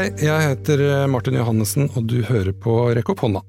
[0.00, 0.80] Hei, jeg heter
[1.12, 3.42] Martin Johannessen, og du hører på Rekk opp hånda.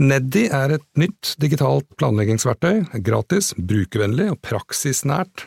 [0.00, 5.44] Neddi er et nytt digitalt planleggingsverktøy, gratis, brukervennlig og praksisnært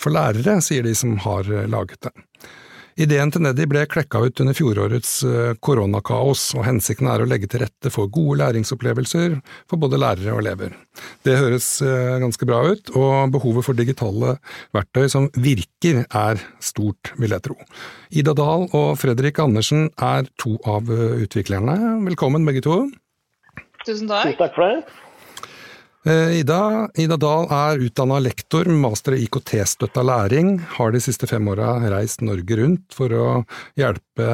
[0.00, 2.14] for lærere, sier de som har laget det.
[2.98, 7.46] Ideen til Neddy ble klekka ut under fjorårets eh, koronakaos, og hensikten er å legge
[7.50, 9.36] til rette for gode læringsopplevelser
[9.70, 10.74] for både lærere og elever.
[11.22, 14.34] Det høres eh, ganske bra ut, og behovet for digitale
[14.74, 17.58] verktøy som virker er stort, vil jeg tro.
[18.10, 21.78] Ida Dahl og Fredrik Andersen er to av eh, utviklerne.
[22.10, 22.80] Velkommen begge to.
[23.86, 24.32] Tusen takk.
[24.34, 25.04] Tusen takk for det.
[26.06, 31.26] Eh, Ida, Ida Dahl er utdanna lektor med master i IKT-støtta læring, har de siste
[31.26, 33.24] fem åra reist Norge rundt for å
[33.78, 34.28] hjelpe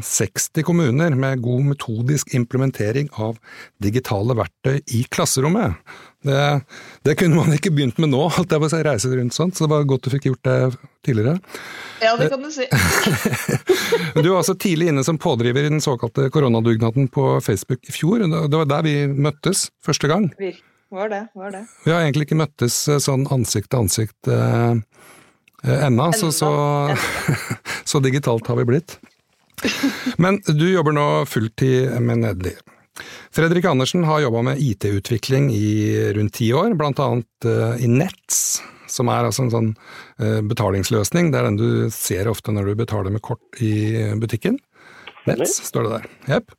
[0.00, 3.36] 60 kommuner med god metodisk implementering av
[3.84, 5.76] digitale verktøy i klasserommet.
[6.24, 6.40] Det,
[7.04, 9.52] det kunne man ikke begynt med nå, holdt jeg på å si, reise rundt sånn,
[9.52, 10.56] så det var godt du fikk gjort det
[11.04, 11.36] tidligere.
[12.00, 12.64] Ja, det kan du si.
[14.16, 18.24] du var altså tidlig inne som pådriver i den såkalte koronadugnaden på Facebook i fjor.
[18.24, 20.28] Det var der vi møttes første gang.
[20.40, 20.64] Virkelig.
[20.90, 21.66] Var det, var det.
[21.84, 24.72] Vi har egentlig ikke møttes eh, sånn ansikt til ansikt eh,
[25.62, 26.50] eh ennå, så, så,
[27.92, 28.96] så, digitalt har vi blitt.
[30.18, 32.56] Men du jobber nå fulltid med Nedli.
[33.30, 38.58] Fredrik Andersen har jobba med IT-utvikling i rundt ti år, blant annet uh, i Nets,
[38.90, 39.68] som er altså en sånn
[40.48, 41.30] betalingsløsning.
[41.30, 44.58] Det er den du ser ofte når du betaler med kort i butikken.
[45.28, 46.06] Nets, står det der.
[46.34, 46.54] Jepp.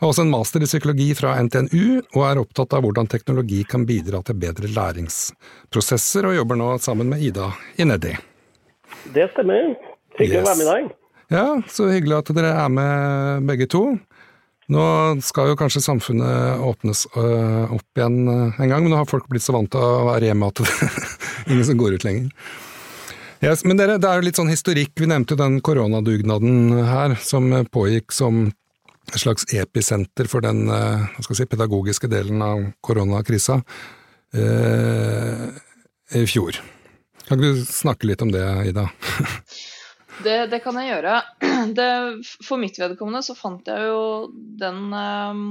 [0.00, 3.86] Har også en master i psykologi fra NTNU, og er opptatt av hvordan teknologi kan
[3.88, 8.14] bidra til bedre læringsprosesser, og jobber nå sammen med Ida i Neddi.
[9.14, 9.74] Det stemmer.
[10.18, 10.44] Hyggelig yes.
[10.44, 10.92] å være med i dag.
[11.34, 13.86] Ja, så hyggelig at dere er med begge to.
[14.72, 14.84] Nå
[15.24, 19.26] skal jo kanskje samfunnet åpnes øh, opp igjen øh, en gang, men nå har folk
[19.28, 22.30] blitt så vant til å være hjemme at det er ingen som går ut lenger.
[23.42, 24.92] Yes, men dere, det er jo litt sånn historikk.
[25.00, 28.46] Vi nevnte den koronadugnaden her, som pågikk som
[29.12, 33.60] et slags episenter for den eh, si, pedagogiske delen av koronakrisa
[34.34, 35.50] eh,
[36.16, 36.60] i fjor.
[37.24, 38.86] Kan ikke du snakke litt om det, Ida?
[40.24, 41.20] det, det, kan jeg gjøre.
[41.74, 41.90] Det,
[42.44, 44.02] for mitt vedkommende så fant jeg jo
[44.60, 45.44] den eh,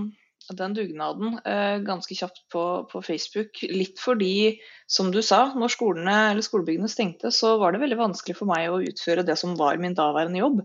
[0.51, 3.61] den dugnaden eh, ganske kjapt på, på, Facebook.
[3.69, 8.37] Litt fordi, som du sa, når skolene eller skolebyggene stengte, så var det veldig vanskelig
[8.39, 10.63] for meg å utføre det som var min daværende jobb.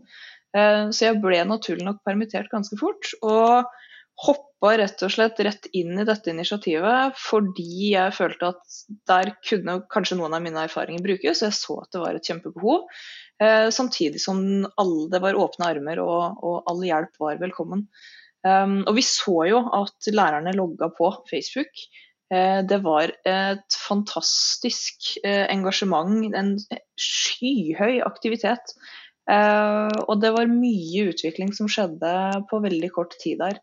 [0.56, 3.12] Eh, så jeg ble naturlig nok permittert ganske fort.
[3.22, 3.68] Og
[4.18, 9.76] hoppa rett og slett rett inn i dette initiativet fordi jeg følte at der kunne
[9.92, 11.44] kanskje noen av mine erfaringer brukes.
[11.46, 12.88] Jeg så at det var et kjempebehov.
[13.38, 14.40] Eh, samtidig som
[14.74, 17.86] alle, det var åpne armer og, og all hjelp var velkommen.
[18.46, 21.82] Um, og vi så jo at lærerne logga på Facebook.
[22.30, 26.54] Uh, det var et fantastisk uh, engasjement, en
[27.00, 28.74] skyhøy aktivitet.
[29.28, 32.12] Uh, og det var mye utvikling som skjedde
[32.50, 33.58] på veldig kort tid der.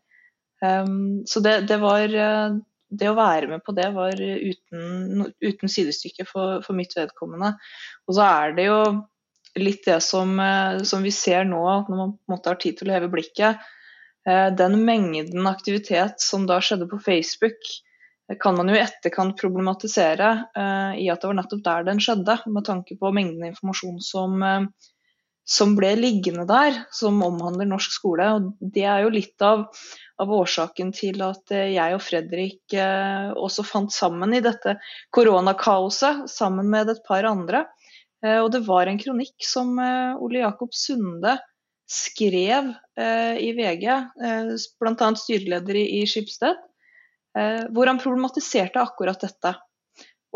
[0.64, 6.24] Um, så det, det, var Det å være med på det var uten, uten sidestykke
[6.28, 7.56] for, for, mitt vedkommende.
[8.06, 8.80] Og så er det jo
[9.56, 10.36] litt det som,
[10.84, 13.64] som vi ser nå, når man på en måte har tid til å heve blikket
[14.26, 17.68] den mengden aktivitet som da skjedde på Facebook,
[18.30, 22.02] eh, kan man jo i etterkant problematisere uh, i at det var nettopp der den
[22.02, 24.42] skjedde, med tanke på mengden informasjon som,
[25.46, 28.26] som ble liggende der, som omhandler norsk skole.
[28.34, 29.68] Og det er jo litt av,
[30.18, 32.74] av årsaken til at jeg og Fredrik
[33.38, 34.74] også fant sammen i dette
[35.14, 37.68] koronakaoset, sammen med et par andre.
[38.26, 41.36] og det var en kronikk som Ole Jakob Sunde
[41.86, 45.10] skrev eh, i VG, eh, bl.a.
[45.16, 46.58] styreleder i, i Skipsted,
[47.38, 49.54] eh, hvor han problematiserte akkurat dette.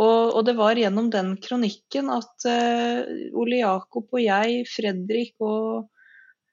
[0.01, 3.03] Og, og, det var gjennom den kronikken at eh,
[3.37, 5.91] Ole Jakob og jeg, Fredrik og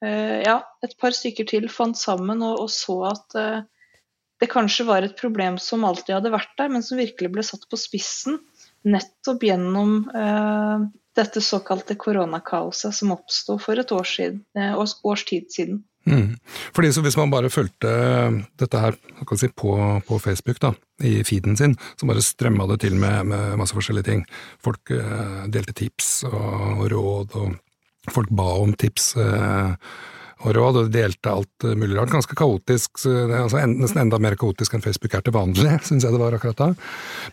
[0.03, 3.61] eh, ja, et par stykker til fant sammen og, og så at eh,
[4.41, 7.63] det kanskje var et problem som alltid hadde vært der, men som virkelig ble satt
[7.69, 8.41] på spissen
[8.87, 10.83] nettopp gjennom eh,
[11.17, 15.83] dette såkalte koronakaoset som oppsto for et siden, eh, års, års tid siden.
[16.07, 16.37] Mm.
[16.75, 17.89] Fordi så Hvis man bare fulgte
[18.59, 18.95] dette her
[19.35, 20.73] si, på, på, Facebook, da,
[21.03, 24.25] i feeden sin, så bare strømma det til med, med masse forskjellige ting.
[24.63, 29.15] Folk eh, delte tips og, og, råd, og folk ba om tips.
[29.17, 29.73] Eh,
[30.43, 32.13] og råd, og delte alt mulig rart.
[32.13, 36.21] Ganske kaotisk, altså nesten enda mer kaotisk enn Facebook er til vanlig, syns jeg det
[36.21, 36.69] var akkurat da.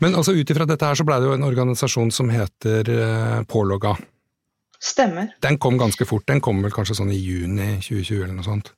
[0.04, 3.42] Men altså ut ifra dette her så blei det jo en organisasjon som heter eh,
[3.50, 3.96] Pålogga.
[4.84, 5.32] Stemmer.
[5.44, 8.74] Den kom ganske fort, den kom vel kanskje sånn i juni 2020 eller noe sånt?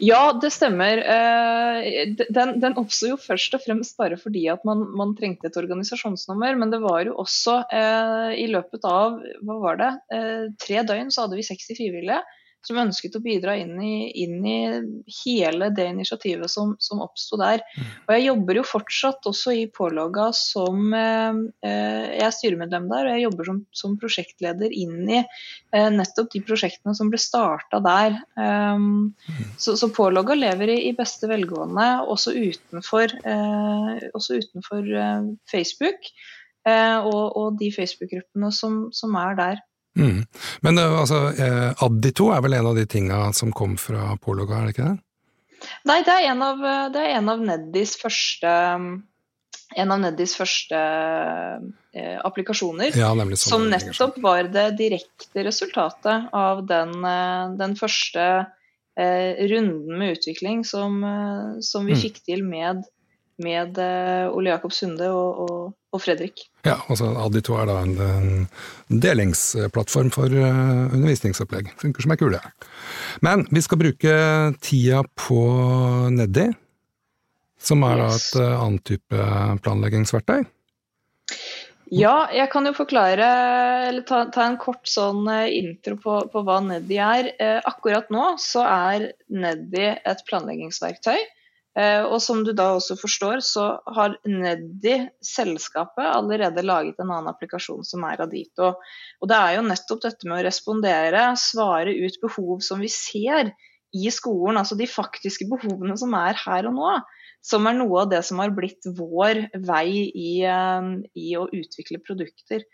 [0.00, 1.00] Ja, det stemmer.
[1.02, 5.58] Eh, den, den oppsto jo først og fremst bare fordi at man, man, trengte et
[5.60, 6.56] organisasjonsnummer.
[6.60, 11.10] Men det var jo også eh, i løpet av hva var det, eh, tre døgn
[11.12, 12.22] så hadde vi 60 frivillige
[12.66, 14.58] som ønsket å bidra inn i, inn i
[15.22, 17.62] hele det initiativet som, som oppsto der.
[18.06, 23.16] Og jeg jobber jo fortsatt også i Pålogga som eh, Jeg er styremedlem der, og
[23.16, 28.18] jeg jobber som, som prosjektleder inn i eh, nettopp de prosjektene som ble starta der.
[28.36, 29.14] Um,
[29.60, 36.12] så, så Pålogga lever i, i, beste velgående også utenfor, eh, også utenfor eh, Facebook.
[36.68, 39.60] Eh, og, og, de Facebook-gruppene som, som, er der.
[40.00, 40.24] Mm.
[40.66, 44.60] Men eh, altså, eh, Addito er vel en av de tinga som kom fra Pologa,
[44.60, 44.98] er det ikke det?
[45.88, 46.60] Nei, det er en av,
[46.94, 48.52] det er en av Neddys første
[49.78, 50.78] en av Neddys første
[51.94, 52.96] eh, applikasjoner.
[52.98, 56.96] Ja, som nettopp var det direkte resultatet av den,
[57.60, 58.24] den første
[58.98, 60.98] eh, runden med utvikling som,
[61.62, 62.02] som vi mm.
[62.02, 62.82] fikk til med
[63.42, 66.44] med uh, Ole Jakob Sunde og, og, og, Fredrik.
[66.66, 71.72] Ja, altså Adito er da en, en delingsplattform for uh, undervisningsopplegg.
[71.80, 72.42] Funker som ei kule.
[73.26, 74.14] Men vi skal bruke
[74.64, 75.40] tida på
[76.14, 76.50] Neddi,
[77.60, 79.26] som er da et uh, annet type
[79.64, 80.44] planleggingsverktøy.
[81.90, 83.26] Ja, jeg kan jo forklare,
[83.88, 87.32] eller ta, ta en kort sånn intro på, på hva Neddi er.
[87.66, 91.39] akkurat nå så er Neddi et planleggingsverktøy Eh,
[91.78, 93.64] og som du da også forstår, så
[93.94, 98.72] har Neddy, selskapet, allerede laget en annen applikasjon som er Adito.
[99.22, 103.52] Og det er jo nettopp dette med å respondere, svare ut behov som vi ser
[103.96, 106.92] i skolen, altså de faktiske behovene som er her og nå,
[107.42, 112.02] som er noe av det som har blitt vår vei i, eh, i å utvikle
[112.04, 112.66] produkter.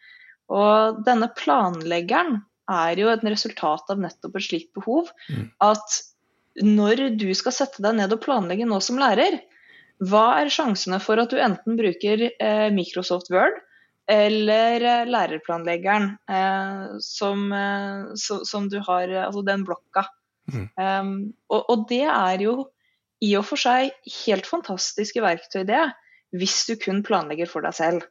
[0.53, 2.41] Og denne planleggeren
[2.71, 5.11] er jo et resultat av nettopp et slikt behov.
[5.31, 5.51] Mm.
[5.63, 6.01] At
[6.65, 9.41] når du skal sette deg ned og planlegge nå som lærer,
[10.05, 13.57] hva er sjansene for at du enten bruker eh, Microsoft Word
[14.07, 20.07] eller eh, lærerplanleggeren eh, som, eh, so, som, du har Altså den blokka.
[20.53, 20.67] Mm.
[20.79, 21.15] Um,
[21.51, 22.69] og, og, det er jo
[23.25, 23.91] i og for seg
[24.23, 25.81] helt fantastiske verktøy, det,
[26.37, 28.05] hvis du kun planlegger for deg selv.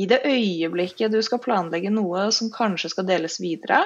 [0.00, 3.82] I det øyeblikket du skal planlegge noe som kanskje skal deles videre,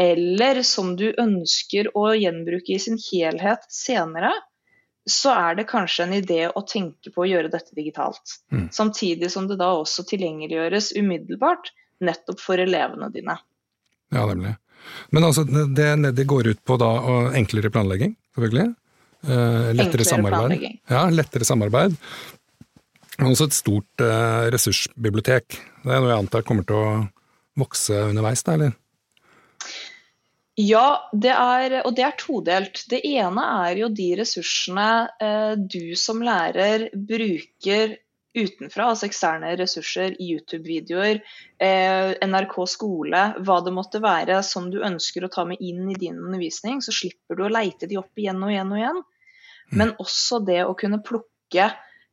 [0.00, 4.32] eller som du ønsker å gjenbruke i sin helhet senere,
[5.04, 8.38] så er det kanskje en idé å tenke på å gjøre dette digitalt.
[8.52, 8.68] Mm.
[8.72, 11.70] Samtidig som det da også tilgjengeliggjøres umiddelbart,
[12.04, 13.36] nettopp for elevene dine.
[14.14, 14.54] Ja, nemlig.
[15.14, 16.90] Men altså, det Neddy går ut på da,
[17.36, 18.72] enklere planlegging, selvfølgelig.
[19.24, 20.64] Eh, lettere samarbeid.
[20.90, 21.96] Ja, lettere samarbeid.
[23.18, 25.60] Men også et stort eh, ressursbibliotek.
[25.84, 26.88] Det er noe jeg antar kommer til å
[27.60, 28.74] vokse underveis, da, eller?
[30.60, 32.84] Ja, det er, og det er todelt.
[32.90, 37.96] Det ene er jo de ressursene eh, du som lærer bruker
[38.34, 41.20] utenfra, altså eksterne ressurser, YouTube-videoer,
[41.62, 45.98] eh, NRK skole, hva det måtte være som du ønsker å ta med inn i
[45.98, 46.82] din undervisning.
[46.82, 49.02] Så slipper du å leite de opp igjen og igjen og igjen.
[49.02, 49.76] Mm.
[49.80, 51.70] Men også det å kunne plukke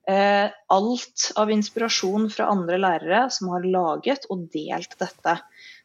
[0.10, 5.38] eh, alt av inspirasjon fra andre lærere som har laget og delt dette.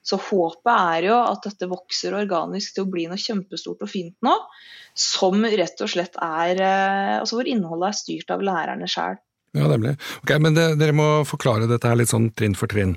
[0.07, 4.15] Så håpet er jo at dette vokser organisk til å bli noe kjempestort og fint
[4.25, 4.35] nå,
[4.97, 9.19] som rett og slett er eh, Altså hvor innholdet er styrt av lærerne sjøl.
[9.57, 9.95] Ja, nemlig.
[10.21, 12.97] Ok, Men det, dere må forklare dette her litt sånn trinn for trinn.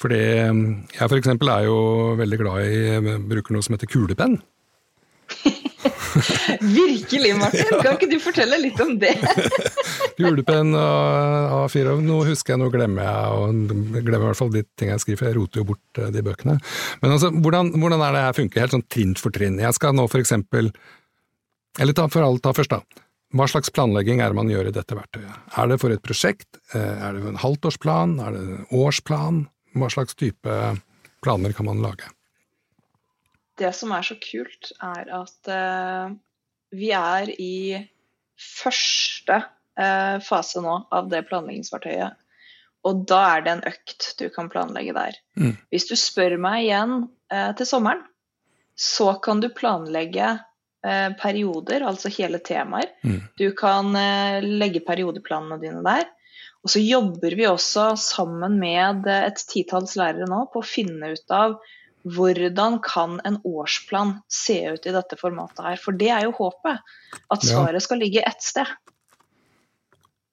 [0.00, 0.52] Fordi jeg
[0.94, 1.80] jeg for eksempel er jo
[2.18, 4.38] veldig glad i eh, bruker noe som heter kulepenn.
[6.78, 7.70] Virkelig, Martin!
[7.82, 9.14] Kan ikke du fortelle litt om det?
[10.20, 14.64] Julepenn og A4, nå husker jeg, nå glemmer jeg, og glemmer i hvert fall de
[14.78, 16.56] ting jeg skriver, for jeg roter jo bort eh, de bøkene.
[17.02, 19.60] Men altså, hvordan, hvordan er det her funker, helt sånn trinn for trinn?
[19.62, 20.72] Jeg skal nå for eksempel,
[21.78, 22.82] eller ta for alt, ta først da.
[23.36, 25.40] Hva slags planlegging er det man gjør i dette verktøyet?
[25.60, 26.48] Er det for et prosjekt?
[26.72, 28.18] Eh, er det en halvtårsplan?
[28.24, 29.42] Er det en årsplan?
[29.78, 30.54] Hva slags type
[31.24, 32.08] planer kan man lage?
[33.58, 36.14] Det som er så kult, er at uh,
[36.74, 37.78] vi er i
[38.38, 42.18] første uh, fase nå av det planleggingsfartøyet.
[42.86, 45.16] Og da er det en økt du kan planlegge der.
[45.38, 45.56] Mm.
[45.72, 47.00] Hvis du spør meg igjen
[47.34, 48.04] uh, til sommeren,
[48.78, 50.36] så kan du planlegge
[51.18, 52.86] perioder, altså hele temaer.
[53.02, 53.16] Mm.
[53.36, 53.90] Du kan
[54.46, 56.04] legge periodeplanene dine der.
[56.62, 61.34] Og så jobber vi også sammen med et titalls lærere nå på å finne ut
[61.34, 61.58] av
[62.14, 65.80] hvordan kan en årsplan se ut i dette formatet her?
[65.80, 66.84] For det er jo håpet,
[67.32, 68.68] at svaret skal ligge ett sted.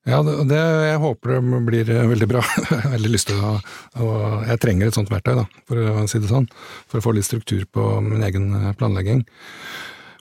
[0.06, 2.44] Ja, det, det, jeg håper det blir veldig bra.
[2.70, 3.56] Jeg har veldig lyst til å,
[3.98, 4.10] å
[4.46, 6.46] Jeg trenger et sånt verktøy, da, for å si det sånn.
[6.92, 9.24] For å få litt struktur på min egen planlegging.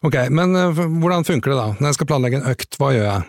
[0.04, 1.68] Ok, men hvordan funker det da?
[1.76, 3.28] Når jeg skal planlegge en økt, hva gjør jeg?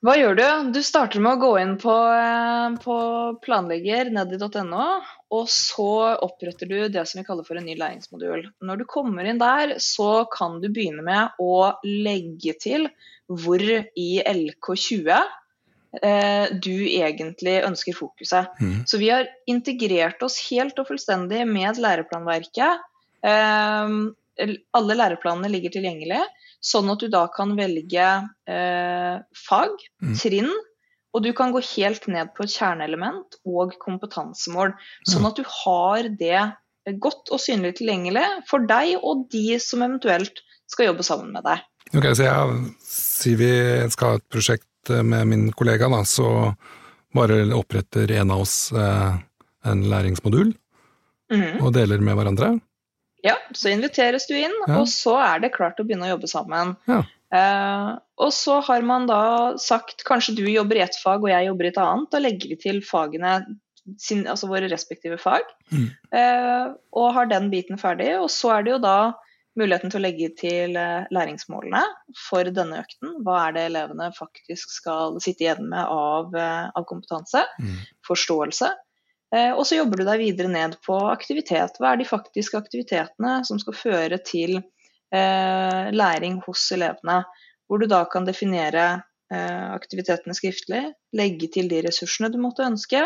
[0.00, 0.44] Hva gjør du?
[0.72, 2.94] Du starter med å gå inn på, eh, på
[3.44, 4.86] planlegger nedi.no,
[5.36, 5.88] og så
[6.24, 8.46] oppretter du det som vi kaller for en ny læringsmodul.
[8.64, 12.88] Når du kommer inn der, så kan du begynne med å legge til
[13.28, 15.12] hvor i LK20
[16.00, 18.56] eh, du egentlig ønsker fokuset.
[18.56, 18.78] Mm.
[18.88, 22.88] Så vi har integrert oss helt og fullstendig med læreplanverket.
[23.20, 23.94] Eh,
[24.80, 26.24] alle læreplanene ligger tilgjengelig.
[26.60, 28.08] Sånn at du da kan velge
[28.48, 30.16] eh, fag, Mm.
[30.16, 30.50] trinn,
[31.14, 34.74] og du kan gå helt ned på et kjerneelement og kompetansemål.
[35.08, 36.52] Sånn at du har det
[37.02, 41.64] godt og synlig tilgjengelig for deg og de som eventuelt skal jobbe sammen med deg.
[41.90, 43.52] Ok, så jeg sier vi
[43.90, 46.52] skal ha et prosjekt eh, med min kollega, da, så
[47.16, 49.18] bare oppretter en av oss eh,
[49.66, 50.52] en læringsmodul
[51.32, 51.58] mm.
[51.58, 52.52] og deler med hverandre.
[53.26, 54.80] Ja, så inviteres du inn, Ja.
[54.80, 56.76] og så er det klart å begynne å jobbe sammen.
[56.88, 57.02] Ja.
[57.30, 61.46] Uh, og så har man da sagt kanskje du jobber i ett fag og jeg
[61.46, 62.08] jobber i et annet.
[62.10, 63.36] Da legger vi til fagene,
[64.02, 65.86] sin, altså våre respektive fag, Mm.
[66.10, 68.16] Uh, og har den biten ferdig.
[68.18, 69.14] Og så er det jo da
[69.58, 71.80] muligheten til å legge til eh, læringsmålene
[72.28, 73.16] for denne økten.
[73.26, 77.42] Hva er det elevene faktisk skal sitte igjen med av, av kompetanse?
[77.58, 77.80] Mm.
[78.06, 78.70] forståelse.
[79.34, 81.78] Eh, og så jobber du deg videre ned på aktivitet.
[81.78, 87.22] Hva er de faktiske aktivitetene som skal føre til eh, læring hos elevene?
[87.70, 88.86] Hvor du da kan definere
[89.30, 90.82] eh, aktivitetene skriftlig,
[91.16, 93.04] legge til de ressursene du måtte ønske.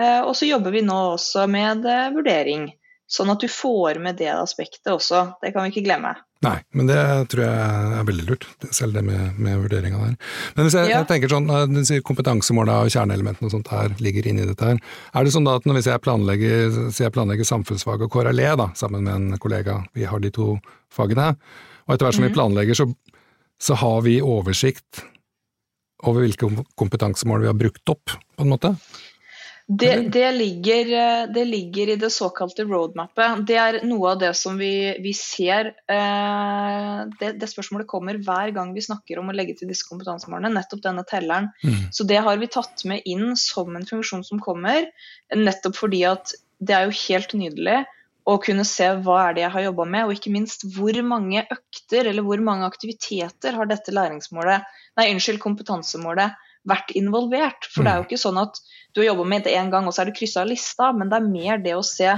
[0.00, 2.70] Eh, og så jobber vi nå også med eh, vurdering,
[3.10, 5.24] sånn at du får med det aspektet også.
[5.42, 6.12] Det kan vi ikke glemme.
[6.40, 6.96] Nei, men det
[7.28, 10.14] tror jeg er veldig lurt, selv det med, med vurderinga der.
[10.56, 11.02] Men hvis jeg, Ja.
[11.02, 14.70] jeg tenker sånn, eh, du sier kompetansemåla og kjerneelementene og sånt her ligger inni dette
[14.70, 14.78] her.
[15.12, 18.70] Er det sånn da at når hvis jeg planlegger, jeg planlegger samfunnsfag og KRLE da,
[18.78, 20.54] sammen med en kollega, vi har de to
[20.88, 21.34] fagene,
[21.84, 22.88] og etter hvert som vi planlegger så,
[23.60, 25.04] så har vi oversikt
[26.08, 26.48] over hvilke
[26.80, 28.72] kompetansemål vi har brukt opp, på en måte?
[29.70, 33.44] Det, det, ligger, eh, det ligger i det såkalte roadmapet.
[33.46, 38.50] Det er noe av det som vi, vi ser eh, det, det spørsmålet kommer hver
[38.56, 40.50] gang vi snakker om å legge til disse kompetansemålene.
[40.56, 41.52] Nettopp denne telleren.
[41.62, 41.86] Mm.
[41.94, 44.90] Så det har vi tatt med inn som en funksjon som kommer.
[45.38, 47.78] Nettopp fordi at det er jo helt nydelig
[48.26, 51.46] å kunne se hva er det jeg har jobba med, og ikke minst hvor mange
[51.46, 54.66] økter eller hvor mange aktiviteter har dette læringsmålet,
[54.98, 56.34] nei, unnskyld, kompetansemålet
[56.68, 57.68] vært involvert.
[57.72, 58.60] For det er jo ikke sånn at
[58.92, 61.12] du har jobba med det én gang, og så er det kryssa av lista, men
[61.12, 62.10] det er mer det å se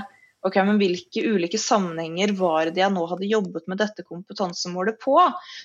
[0.43, 5.15] ok, men hvilke ulike sammenhenger var det jeg nå hadde jobbet med dette kompetansemålet på?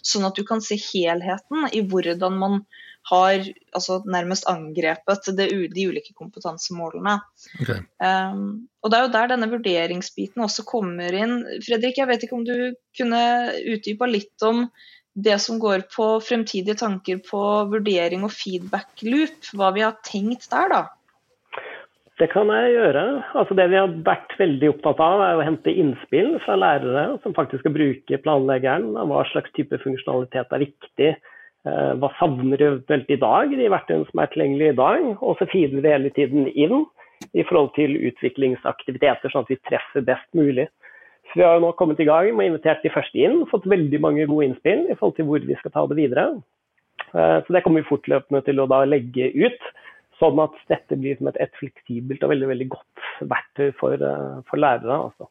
[0.05, 2.61] Sånn at du kan se helheten i hvordan man
[3.07, 3.39] har
[3.71, 7.15] altså, nærmest angrepet det, de ulike kompetansemålene.
[7.61, 7.79] Okay.
[8.03, 11.39] Um, og Det er jo der denne vurderingsbiten også kommer inn.
[11.65, 13.21] Fredrik, jeg vet ikke om du kunne
[13.73, 14.65] utdypa litt om
[15.17, 19.49] det som går på fremtidige tanker på vurdering og feedback loop.
[19.57, 20.83] Hva vi har tenkt der, da.
[22.17, 23.03] Det kan jeg gjøre.
[23.37, 27.35] Altså det vi har vært veldig opptatt av, er å hente innspill fra lærere som
[27.37, 28.95] faktisk skal bruke planleggeren.
[29.09, 31.11] Hva slags type funksjonalitet er viktig.
[31.67, 35.05] Eh, Hva savner de i dag, de verktøyene som er tilgjengelige i dag.
[35.21, 36.85] Og så feeder vi hele tiden inn
[37.37, 40.67] i forhold til utviklingsaktiviteter, sånn at vi treffer best mulig.
[41.27, 43.99] Så Vi har jo nå kommet i gang med invitert de første inn, fått veldig
[44.03, 46.27] mange gode innspill i forhold til hvor vi skal ta det videre.
[47.13, 49.59] Eh, Så Det kommer vi fortløpende til å da legge ut.
[50.19, 54.39] Sånn at dette blir som et, et fleksibelt og veldig, veldig godt verktøy for, eh,
[54.49, 54.97] for lærere.
[55.11, 55.27] Altså.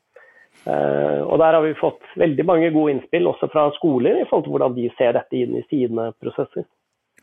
[0.67, 4.45] Eh, og Der har vi fått veldig mange gode innspill også fra skoler i forhold
[4.47, 6.65] til hvordan de ser dette inn i sine prosesser.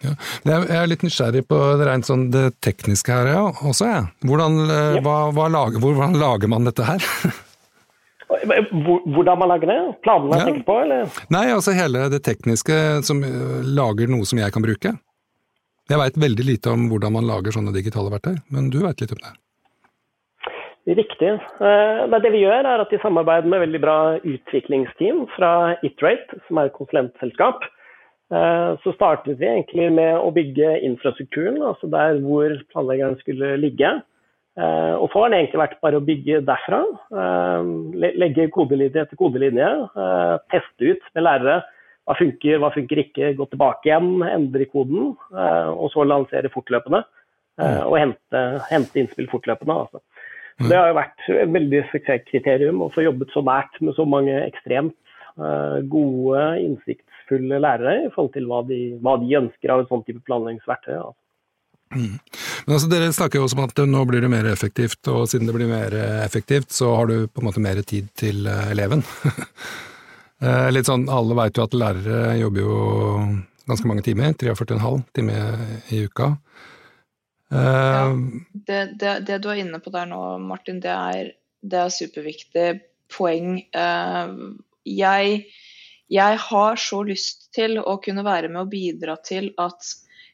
[0.03, 0.11] Ja.
[0.43, 4.03] Jeg er litt nysgjerrig på det rent sånn det tekniske her ja, også, jeg.
[4.27, 5.01] Hvordan, Ja.
[5.05, 6.99] hva, hva lager, hvordan lager man dette her?
[8.29, 9.79] Hvor- Hvordan man lager det?
[10.03, 10.37] Planene Ja.
[10.37, 11.09] jeg tenker på, eller?
[11.29, 14.93] Nei, altså hele det tekniske som eh, lager noe som jeg kan bruke.
[15.89, 19.11] Jeg veit veldig lite om hvordan man lager sånne digitale verktøy, men du veit litt
[19.11, 19.33] om det.
[20.87, 21.29] Riktig.
[21.63, 26.57] Eh, Det vi gjør er at I samarbeid med veldig bra utviklingsteam fra Iterate, som
[26.57, 27.63] er et konsulentselskap,
[28.31, 34.01] eh, så startet vi egentlig med å bygge infrastrukturen, altså der hvor planleggeren skulle ligge.
[34.53, 36.81] Eh, Og så har det egentlig vært bare å bygge derfra.
[37.21, 39.69] eh, Legge kodelinje etter kodelinje.
[39.97, 41.63] eh, Teste ut med lærere
[42.05, 43.33] hva funker, hva funker ikke.
[43.37, 45.15] Gå tilbake igjen, endre koden.
[45.31, 47.03] Og så lansere fortløpende.
[47.87, 49.71] Og hente, hente innspill fortløpende.
[49.71, 50.01] altså.
[50.59, 54.05] Så Det har jo vært et veldig suksesskriterium å få jobbet så nært med så
[54.05, 54.93] mange ekstremt
[55.87, 60.21] gode, innsiktsfulle lærere i forhold til hva de, hva de ønsker av et sånt type
[60.27, 60.97] planleggingsverktøy.
[60.99, 61.22] Altså.
[61.95, 65.49] Men altså, Dere snakker jo også om at nå blir det mer effektivt, og siden
[65.49, 69.05] det blir mer effektivt, så har du på en måte mer tid til eh, eleven.
[70.43, 72.77] Eh, Litt sånn, Alle veit jo at lærere jobber jo
[73.69, 75.61] ganske mange timer, 43,5 timer
[75.95, 76.33] i uka.
[77.53, 78.09] Ja,
[78.51, 81.29] det, det, det, du er inne på der nå, Martin, det er,
[81.63, 82.65] det er superviktig
[83.13, 83.61] poeng.
[84.83, 85.39] Jeg,
[86.11, 89.93] jeg har så lyst til å kunne være med og bidra til at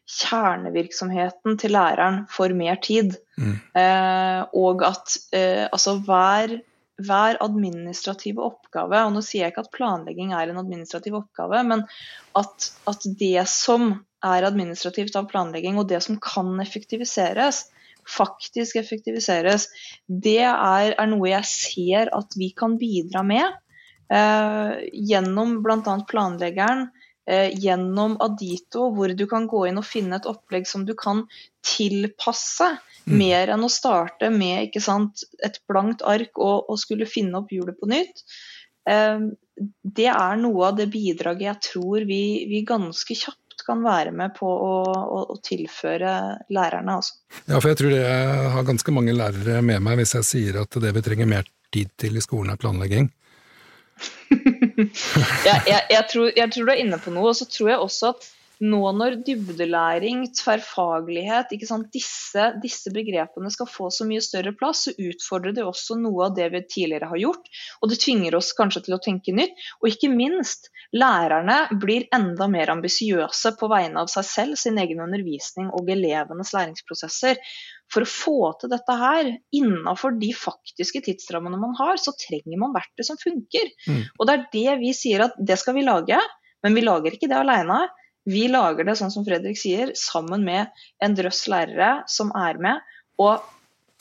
[0.09, 3.15] kjernevirksomheten til læreren får mer tid.
[3.37, 3.55] Mm.
[3.77, 6.59] Eh, og at eh, altså hver
[6.99, 11.85] hver administrative oppgave, og nå sier jeg ikke at planlegging er en administrativ oppgave, men
[12.35, 13.93] at, at, det som
[14.25, 17.67] er administrativt av planlegging, og det som kan effektiviseres,
[18.09, 19.69] faktisk effektiviseres,
[20.07, 23.59] det er, er noe jeg ser at vi kan bidra med.
[24.09, 24.75] Eh,
[25.07, 25.95] gjennom bl.a.
[26.09, 26.89] planleggeren,
[27.29, 31.25] gjennom Adito, hvor du kan gå inn og finne et opplegg som du kan
[31.65, 32.71] tilpasse
[33.09, 33.17] Mm.
[33.17, 37.77] Mer enn å starte med sant, et blankt ark og, og, skulle finne opp hjulet
[37.79, 38.23] på nytt.
[38.89, 39.29] Eh,
[39.83, 44.33] det er noe av det bidraget jeg tror vi, vi ganske kjapt kan være med
[44.37, 46.13] på å, å, å tilføre
[46.53, 46.99] lærerne.
[46.99, 47.19] Altså.
[47.43, 50.79] Ja, for jeg tror jeg har ganske mange lærere med meg hvis jeg sier at
[50.81, 53.11] det vi trenger mer tid til i skolen er planlegging.
[55.47, 57.85] ja, jeg, jeg, tror, jeg, tror, du er inne på noe, og så tror jeg
[57.85, 61.53] også at nå når dybdelæring, tverrfaglighet,
[61.93, 66.35] disse, disse, begrepene skal få så mye større plass, så utfordrer det også noe av
[66.35, 67.47] det vi tidligere har gjort.
[67.79, 69.55] Og det tvinger oss kanskje til å tenke nytt.
[69.79, 74.99] Og ikke minst, lærerne blir enda mer ambisiøse på vegne av seg selv, sin egen
[75.05, 77.39] undervisning og elevenes læringsprosesser.
[77.89, 82.75] For å få til dette her innenfor de faktiske tidsrammene man har, så trenger man
[82.75, 83.71] verktøy som funker.
[83.87, 84.03] Mm.
[84.19, 86.19] Og det er det vi sier at det skal vi lage,
[86.65, 87.85] men vi lager ikke det alene.
[88.29, 90.73] Vi lager det sånn som Fredrik sier, sammen med
[91.03, 92.83] en drøss lærere som er med.
[93.21, 93.39] Og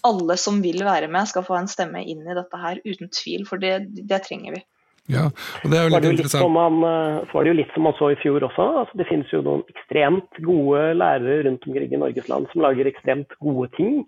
[0.06, 3.46] alle som vil være med, skal få en stemme inn i dette her, uten tvil.
[3.48, 4.64] For det, det trenger vi.
[5.08, 5.30] Ja,
[5.64, 6.52] og det er jo litt, litt interessant.
[6.52, 8.66] Man, eh, så var det jo litt som man så i fjor også.
[8.82, 12.90] Altså, det finnes jo noen ekstremt gode lærere rundt omkring i Norges land som lager
[12.90, 14.02] ekstremt gode ting.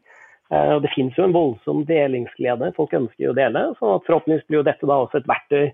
[0.52, 2.74] Eh, og det finnes jo en voldsom delingsglede.
[2.76, 3.64] Folk ønsker jo å dele.
[3.80, 5.70] Så forhåpentligvis blir jo dette da også et verktøy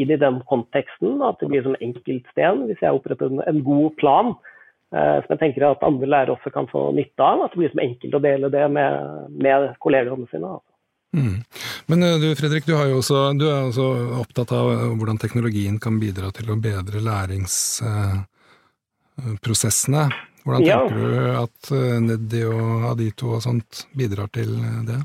[0.00, 1.22] inn i den konteksten.
[1.24, 4.28] At det blir som enkeltsten hvis jeg oppretter en god plan.
[4.94, 7.40] Eh, som jeg tenker at andre lærere også kan få nytte av.
[7.42, 8.92] At det blir som enkelt å dele det med,
[9.42, 10.46] med kollegaene sine.
[10.58, 10.72] Altså.
[11.14, 11.38] Mm.
[11.90, 13.86] Men eh, du Fredrik, du, også, du, er også
[14.20, 14.64] opptatt av
[14.98, 20.04] hvordan teknologien kan bidra til å bedre læringsprosessene.
[20.44, 20.94] Hvordan tenker ja.
[21.00, 21.00] du
[21.40, 21.60] at
[22.04, 24.50] Neddi og Adito og sånt bidrar til
[24.84, 25.00] det?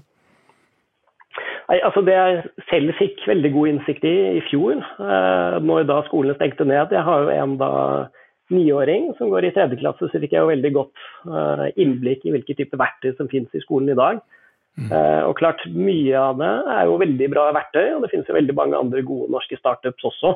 [1.69, 5.99] Nei, altså Det jeg selv fikk veldig god innsikt i i fjor, eh, når da
[6.07, 7.71] skolene stengte ned Jeg har jo en da
[8.49, 12.33] niåring som går i tredje klasse, så fikk jeg jo veldig godt eh, innblikk i
[12.33, 14.23] hvilke typer verktøy som finnes i skolen i dag.
[14.79, 14.89] Mm.
[14.89, 18.37] Eh, og klart, Mye av det er jo veldig bra verktøy, og det finnes jo
[18.39, 20.33] veldig mange andre gode norske startups også.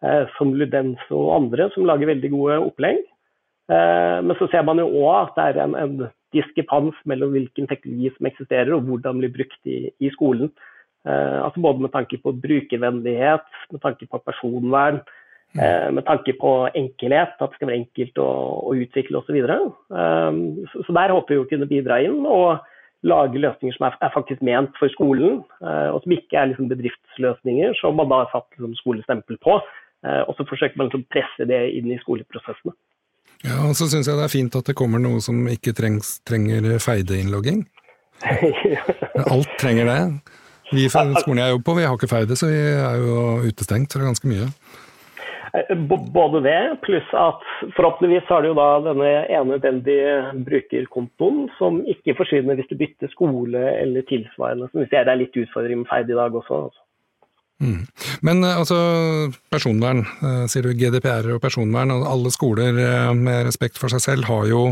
[0.00, 3.02] Eh, som Ludens og andre, som lager veldig gode opplegg.
[3.68, 5.98] Eh, men så ser man jo òg at det er en, en
[6.34, 10.52] diskrepans mellom hvilken teknologi som eksisterer og hvordan den blir brukt i, i skolen.
[11.08, 15.00] Eh, altså både med tanke på brukervennlighet, med tanke på personvern,
[15.54, 15.62] mm.
[15.62, 18.30] eh, med tanke på enkelhet, at det skal være enkelt å,
[18.70, 19.38] å utvikle osv.
[19.38, 19.60] Så,
[20.02, 22.66] eh, så, så der håper vi å kunne bidra inn og
[23.06, 26.68] lage løsninger som er, er faktisk ment for skolen, eh, og som ikke er liksom
[26.72, 29.56] bedriftsløsninger som man da har satt liksom, skolestempel på.
[30.04, 32.76] Eh, og så forsøker man liksom presse det inn i skoleprosessene.
[33.46, 36.18] Ja, og så syns jeg det er fint at det kommer noe som ikke trengs,
[36.28, 37.64] trenger feideinnlogging.
[39.32, 40.00] Alt trenger det.
[40.70, 43.16] Vi fra skolen jeg jobber på, vi har ikke feide, så vi er jo
[43.48, 44.50] utestengt fra ganske mye.
[45.56, 45.72] Eh,
[46.14, 47.42] både det, pluss at
[47.76, 50.12] forhåpentligvis har du jo da denne ene nødvendige
[50.46, 54.70] brukerkontoen som ikke forsvinner hvis du bytter skole eller tilsvarende.
[54.70, 56.62] Så hvis ser det er litt utfordring med feide i dag også.
[56.68, 56.84] Altså.
[57.60, 57.82] Mm.
[58.26, 58.78] Men eh, altså,
[59.52, 61.92] personvern, eh, sier du GDPR og personvern.
[61.96, 62.72] og Alle skoler
[63.16, 64.64] med respekt for seg selv har jo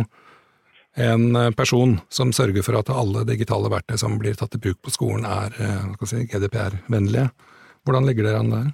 [0.98, 4.80] en eh, person som sørger for at alle digitale verktøy som blir tatt i bruk
[4.82, 7.28] på skolen er eh, si, GDPR-vennlige.
[7.86, 8.68] Hvordan ligger dere an der?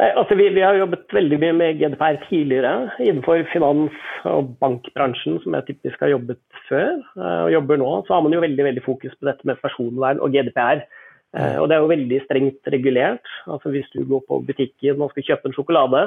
[0.00, 5.52] Altså, vi, vi, har jobbet veldig mye med GDPR tidligere innenfor finans- og bankbransjen, som
[5.58, 7.92] jeg typisk har jobbet før eh, og jobber nå.
[8.06, 10.86] Så har man jo veldig, veldig fokus på dette med personvern og GDPR.
[11.32, 13.28] Og det er jo veldig strengt regulert.
[13.48, 16.02] Altså Hvis du går på butikken og skal kjøpe en sjokolade,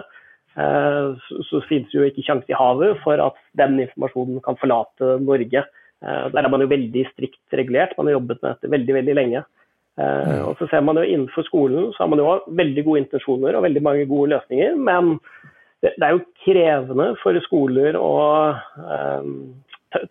[0.56, 5.18] Eh, så, så finnes jo ikke sjanse i havet for at den informasjonen kan forlate
[5.24, 5.66] Norge.
[6.00, 7.96] Eh, der er man jo veldig strikt regulert.
[7.98, 9.44] Man har jobbet med dette veldig veldig lenge.
[10.00, 13.56] Eh, og så ser man jo Innenfor skolen så har man jo veldig gode intensjoner
[13.56, 14.80] og veldig mange gode løsninger.
[14.80, 15.18] Men
[15.84, 18.16] det, det er jo krevende for skoler å
[18.80, 19.36] um,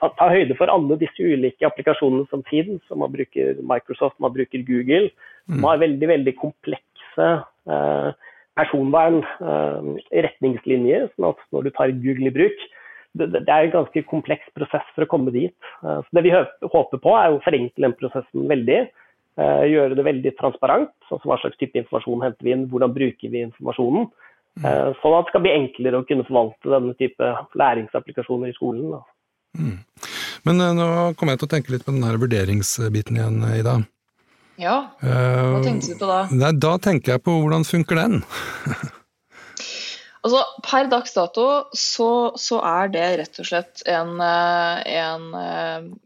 [0.00, 2.82] ta, ta, høyde for alle disse ulike applikasjonene som finnes.
[2.94, 5.10] Man bruker Microsoft, man bruker Google.
[5.50, 7.28] Man har veldig veldig komplekse
[7.68, 8.10] eh,
[8.58, 10.24] personvernretningslinjer.
[10.28, 12.66] retningslinjer, sånn at når du tar Google i bruk,
[13.14, 15.54] det, det, er en ganske kompleks prosess for å komme dit.
[15.82, 18.80] Så Det vi håper på, er å forenkle den prosessen veldig.
[19.70, 20.94] Gjøre det veldig transparent.
[21.10, 24.08] Altså hva slags type informasjon henter vi inn, hvordan bruker vi informasjonen.
[24.62, 28.98] Sånn at det skal bli enklere å kunne forvalte denne type læringsapplikasjoner i skolen.
[29.54, 29.78] Mm.
[30.48, 30.88] Men nå
[31.18, 33.78] kommer jeg til å tenke litt på den her vurderingsbiten igjen, Ida.
[34.60, 36.20] Ja, hva tenkte du på da?
[36.30, 38.20] Nei, da tenker jeg på hvordan funker den?
[40.24, 45.26] altså, Per dags dato så, så, er det rett og slett en, en,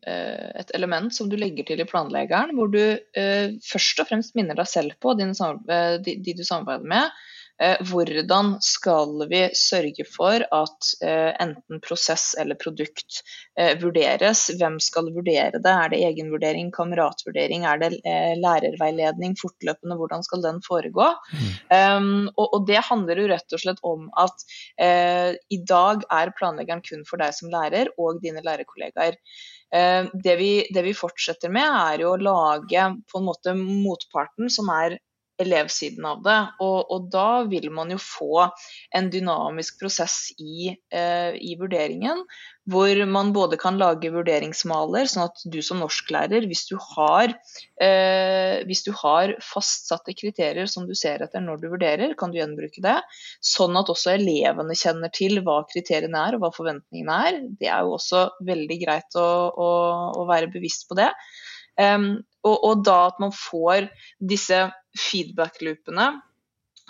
[0.09, 4.57] et element som du legger til i planleggeren, hvor du eh, først og fremst minner
[4.57, 10.45] deg selv på din, de, de du samarbeider med, Eh, hvordan skal vi sørge for
[10.55, 13.23] at eh, enten prosess eller produkt
[13.59, 14.45] eh, vurderes?
[14.61, 15.73] Hvem skal vurdere det?
[15.73, 17.91] Er det egenvurdering, kameratvurdering, er det
[18.39, 19.99] lærerveiledning fortløpende?
[19.99, 21.09] Hvordan skal den foregå?
[21.35, 21.51] Mm.
[21.99, 24.45] Um, og, det handler jo rett og slett om at
[25.51, 29.19] i dag er planleggeren kun for deg som lærer og dine lærerkollegaer.
[29.75, 34.53] Uh, det, vi, det vi fortsetter med, er jo å lage på en måte motparten
[34.53, 34.99] som er
[35.43, 36.39] elevsiden av det.
[36.65, 38.47] Og, og, da vil man jo få
[38.97, 42.25] en dynamisk prosess i, eh, i, vurderingen,
[42.69, 47.33] hvor man både kan lage vurderingsmaler, sånn at du som norsklærer, hvis du har,
[47.81, 52.41] eh, hvis du har fastsatte kriterier som du ser etter når du vurderer, kan du
[52.41, 52.99] gjenbruke det.
[53.45, 57.43] Sånn at også elevene kjenner til hva kriteriene er og hva forventningene er.
[57.61, 59.71] Det er jo også veldig greit å, å,
[60.19, 61.13] å være bevisst på det.
[61.79, 63.89] Um, og, og, da at man får
[64.31, 64.63] disse
[64.99, 66.13] feedback-loopene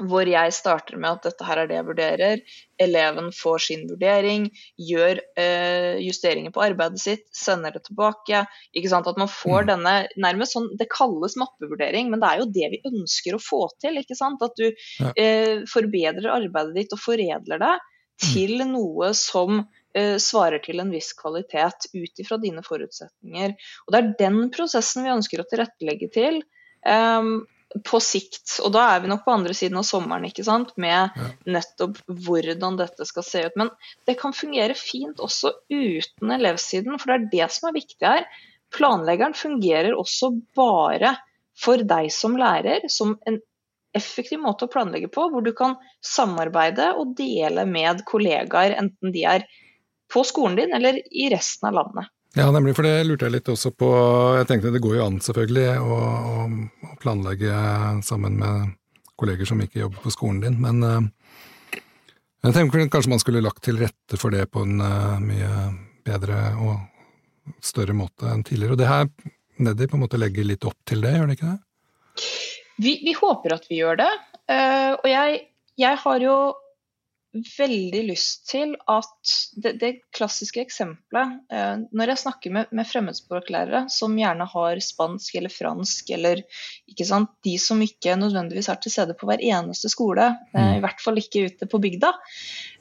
[0.07, 2.43] hvor jeg starter med at dette her er det jeg vurderer,
[2.79, 4.47] eleven får sin vurdering,
[4.79, 8.45] gjør eh, justeringer på arbeidet sitt, sender det tilbake.
[8.79, 9.69] ikke sant, At man får mm.
[9.73, 13.65] denne nærmest sånn Det kalles mappevurdering, men det er jo det vi ønsker å få
[13.83, 13.99] til.
[13.99, 15.13] ikke sant, At du ja.
[15.19, 17.75] eh, forbedrer arbeidet ditt og foredler det.
[18.19, 19.63] Til noe som
[19.99, 23.55] Eh, svarer til en viss kvalitet ut ifra dine forutsetninger.
[23.87, 26.43] Og Det er den prosessen vi ønsker å tilrettelegge til
[26.85, 27.47] um,
[27.89, 28.59] på sikt.
[28.67, 30.75] Og da er vi nok på andre siden av sommeren ikke sant?
[30.77, 31.17] med
[31.49, 33.57] nettopp hvordan dette skal se ut.
[33.57, 33.73] Men
[34.07, 38.29] det kan fungere fint også uten elevsiden, for det er det som er viktig her.
[38.77, 41.17] Planleggeren fungerer også bare
[41.59, 43.41] for deg som lærer, som en
[43.97, 49.25] effektiv måte å planlegge på, hvor du kan samarbeide og dele med kollegaer, enten de
[49.25, 49.47] er
[50.13, 52.13] på skolen din eller i resten av landet.
[52.37, 53.89] Ja, nemlig, for det lurte jeg litt også på.
[54.37, 57.63] Jeg tenkte det går jo an selvfølgelig å, å planlegge
[58.05, 58.75] sammen med
[59.19, 61.81] kolleger som ikke jobber på skolen din, men uh,
[62.45, 65.49] jeg tenker kanskje man skulle lagt til rette for det på en uh, mye
[66.07, 68.77] bedre og større måte enn tidligere.
[68.77, 69.09] Og det her,
[69.65, 71.59] Neddy, på en måte legger litt opp til det, gjør det ikke det?
[72.79, 74.11] Vi, vi håper at vi gjør det.
[74.49, 75.43] Uh, og jeg,
[75.79, 76.39] jeg har jo
[77.33, 83.85] veldig lyst til at det, det klassiske eksempelet eh, Når jeg snakker med, med, fremmedspråklærere
[83.93, 86.43] som gjerne har spansk eller fransk, eller
[86.89, 90.75] ikke sant, de som ikke nødvendigvis er til stede på hver eneste skole, eh, mm.
[90.79, 92.15] i hvert fall ikke ute på bygda,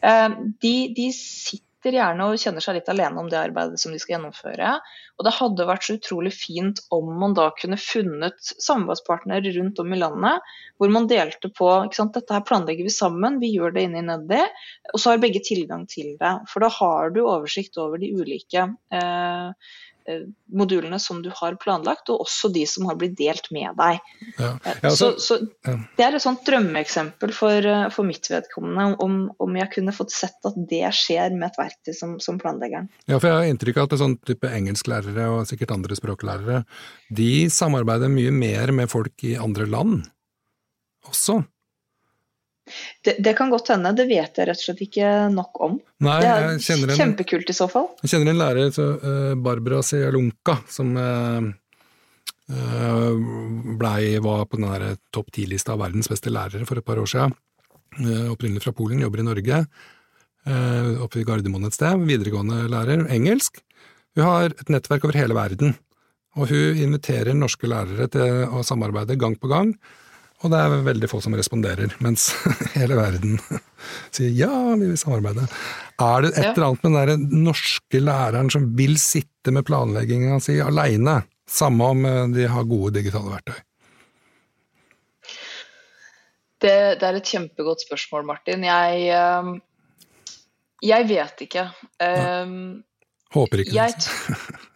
[0.07, 0.29] eh,
[0.63, 3.99] de, de sitter sitter gjerne og kjenner seg litt alene om det arbeidet som de
[4.01, 4.73] skal gjennomføre.
[5.17, 9.93] Og det hadde vært så utrolig fint om man da kunne funnet samarbeidspartnere rundt om
[9.93, 13.75] i landet, hvor man delte på ikke sant, dette her planlegger vi sammen, vi gjør
[13.75, 14.43] det inni Nedi,
[14.93, 16.33] og så har begge tilgang til det.
[16.51, 19.49] For da har du oversikt over de ulike Eh,
[20.53, 23.99] modulene som du har planlagt, og også de som har blitt delt med deg.
[24.37, 24.51] Ja.
[24.63, 29.19] Ja, altså, så, så, Det er et sånt drømmeeksempel for, eh, for mitt vedkommende, om,
[29.43, 32.89] om, jeg kunne fått sett at det skjer med et verktøy som, som planleggeren.
[33.05, 36.63] Ja, for jeg har inntrykk av at sånn type engelsklærere og sikkert andre språklærere,
[37.13, 40.07] de samarbeider mye mer med folk i andre land
[41.07, 41.41] også.
[43.03, 45.77] Det, det, kan godt hende, det vet jeg rett og slett ikke nok om.
[46.05, 47.89] Nei, det er en, kjempekult i så fall.
[48.03, 51.49] Jeg kjenner en lærer, så, uh, Barbara Sealunka, som uh,
[53.79, 57.35] blei, var på den topp ti-lista av verdens beste lærere for et par år siden.
[57.97, 59.61] Uh, opprinnelig fra Polen, jobber i Norge.
[61.03, 62.05] Oppe i Gardermoen et sted.
[62.07, 63.57] Videregående lærer, engelsk.
[64.15, 65.73] Hun har et nettverk over hele verden,
[66.39, 69.73] og hun inviterer norske lærere til å samarbeide gang på gang.
[70.45, 72.29] Og det er veldig få som responderer, mens
[72.77, 73.39] hele verden
[74.15, 75.47] sier ja, vi vil samarbeide.
[75.97, 76.51] Er det et ja.
[76.51, 81.89] eller annet med den der norske læreren som vil sitte med planlegginga si aleine, samme
[81.95, 83.63] om eh, de har gode digitale verktøy?
[86.57, 88.63] Det, det, er et kjempegodt spørsmål, Martin.
[88.65, 89.51] Jeg, uh,
[90.81, 91.67] jeg vet ikke.
[92.01, 92.79] Um,
[93.33, 93.75] Håper ikke.
[93.77, 93.93] Jeg,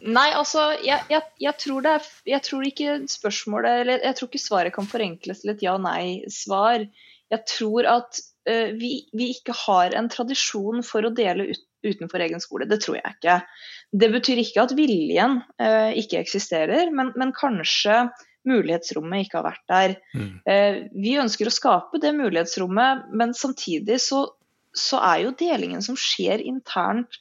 [0.00, 4.30] Nei, altså, jeg, jeg, jeg, tror det er Jeg tror ikke spørsmålet Eller jeg tror
[4.30, 6.86] ikke svaret kan forenkles til et ja-nei-svar.
[7.30, 12.24] jeg tror at uh, vi, vi, ikke har en tradisjon for å dele ut, utenfor
[12.24, 12.66] egen skole.
[12.68, 13.36] Det tror jeg ikke.
[14.02, 18.08] Det betyr ikke at viljen uh, ikke eksisterer, men, men, kanskje
[18.48, 19.96] mulighetsrommet ikke har vært der.
[20.16, 20.34] Mm.
[20.48, 24.24] Uh, vi ønsker å skape det mulighetsrommet, men samtidig så,
[24.76, 27.20] så er jo delingen som skjer internt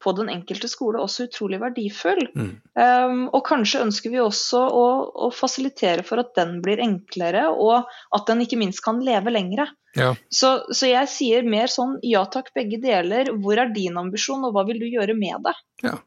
[0.00, 2.22] på den enkelte skole også utrolig verdifull.
[2.32, 2.52] Mm.
[2.74, 4.84] Um, og kanskje ønsker vi også å,
[5.26, 9.68] å, fasilitere for at den blir enklere, og at den ikke minst kan leve lengre.
[9.98, 10.14] Ja.
[10.32, 13.32] Så, så, jeg sier mer sånn ja takk, begge deler.
[13.42, 15.56] Hvor er din ambisjon, og hva vil du gjøre med det?
[15.90, 15.98] Ja.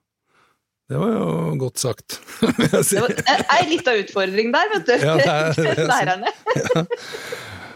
[0.92, 1.28] Det var jo
[1.62, 2.20] godt sagt.
[2.44, 4.96] det er litt av utfordring der, vet du.
[5.00, 6.34] Ja, det er, det Lærerne.
[6.60, 6.86] ja.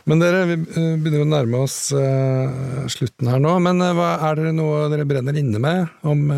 [0.07, 3.57] Men dere, vi eh, begynner å nærme oss uh, slutten her nå.
[3.63, 6.29] Men uh, hva, er det noe dere brenner inne med om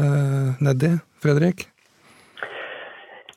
[0.58, 1.67] Neddy, Fredrik?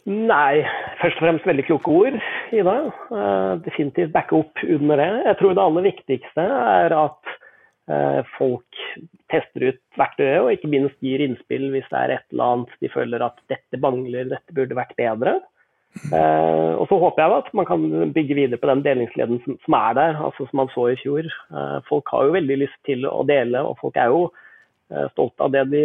[0.09, 0.65] Nei,
[1.03, 2.17] først og fremst veldig kloke ord,
[2.51, 2.79] Ida.
[3.63, 5.11] Definitivt backe opp under det.
[5.29, 7.37] Jeg tror det aller viktigste er at
[8.35, 8.83] folk
[9.31, 12.91] tester ut verktøyet, og ikke minst gir innspill hvis det er et eller annet de
[12.91, 15.37] føler at dette mangler, dette burde vært bedre.
[15.93, 17.83] Eh, og så håper jeg at man kan
[18.15, 21.29] bygge videre på den delingsleden som, som, er der, altså som man så i fjor.
[21.29, 25.47] Eh, folk har jo veldig lyst til å dele, og folk er jo eh, stolte
[25.47, 25.85] av det de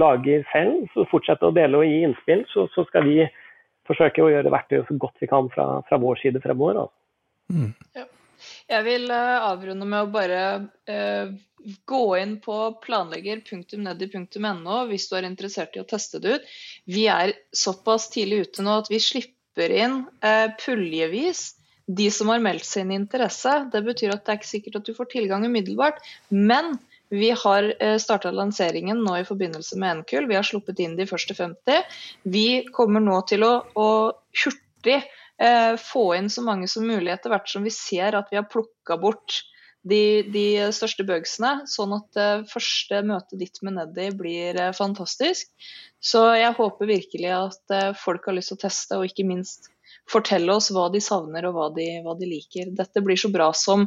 [0.00, 0.88] lager selv.
[0.94, 3.20] Så fortsett å dele og gi innspill, så, så, skal vi
[3.88, 6.86] forsøke å gjøre verktøyet så godt vi kan fra, fra vår side fremover.
[6.86, 7.00] Altså.
[7.52, 7.72] Mm.
[8.00, 8.08] Ja.
[8.68, 10.40] Jeg vil uh, avrunde med å bare
[10.88, 11.26] uh,
[11.88, 16.50] gå inn på planlegger.nedi.no hvis du er interessert i å teste det ut.
[16.96, 22.28] Vi er såpass tidlig ute nå at vi slipper slipper inn eh, puljevis de som
[22.28, 23.70] har meldt sin interesse.
[23.72, 26.00] Det betyr at det er ikke sikkert at du får tilgang umiddelbart.
[26.28, 26.78] Men
[27.10, 30.28] vi har eh, starta lanseringen nå i forbindelse med NKUL.
[30.28, 31.84] Vi har sluppet inn de første 50.
[32.24, 33.88] Vi kommer nå til å, å
[34.44, 35.02] hurtig
[35.38, 38.48] eh, få inn så mange som mulig etter hvert som vi ser at vi har
[38.48, 39.44] plukka bort
[39.84, 44.72] de, de, største bøgsene, sånn at det eh, første møtet ditt med Neddy blir eh,
[44.76, 45.50] fantastisk.
[46.00, 49.68] Så jeg håper virkelig at eh, folk har lyst til å teste, og ikke minst
[50.10, 52.72] fortelle oss hva de savner og hva de, hva de liker.
[52.76, 53.86] Dette blir så bra som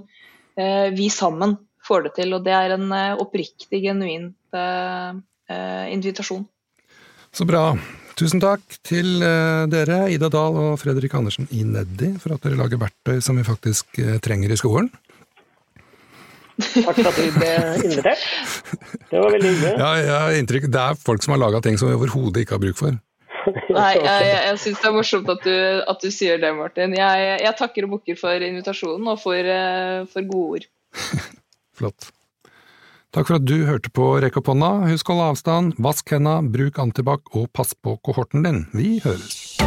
[0.57, 1.57] eh, vi sammen
[1.87, 6.45] får det til, og det er en eh, oppriktig, genuint eh, invitasjon.
[7.33, 7.71] Så bra.
[8.17, 12.81] Tusen takk til dere, Ida Dahl og Fredrik Andersen i Neddi, for at dere lager
[12.81, 14.89] verktøy som vi faktisk trenger i skolen.
[16.57, 17.51] Takk for at du ble
[17.85, 18.23] invitert.
[19.11, 19.73] Det var veldig hyggelig.
[19.77, 22.57] Ja, jeg har inntrykk Det er folk som har laga ting som vi overhodet ikke
[22.57, 22.97] har bruk for.
[23.47, 25.55] Nei, jeg, jeg, jeg syns det er morsomt at du,
[25.93, 26.95] at du, sier det, Martin.
[26.97, 30.69] Jeg, jeg takker og bukker for invitasjonen og for, eh, for gode ord.
[31.77, 32.11] Flott.
[33.15, 34.73] Takk for at du hørte på Rekk opp hånda.
[34.91, 38.65] Husk å holde avstand, vask henda, bruk antibac og pass på kohorten din.
[38.75, 39.57] Vi høres.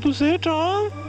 [0.00, 1.07] Produsert av